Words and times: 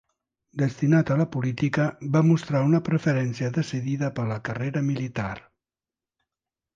Destinat 0.59 1.09
a 1.15 1.17
la 1.17 1.25
política, 1.35 1.83
va 2.15 2.23
mostrar 2.29 2.61
una 2.69 2.81
preferència 2.89 3.51
decidida 3.59 4.09
per 4.21 4.25
la 4.31 4.39
carrera 4.49 4.83
militar. 4.89 5.29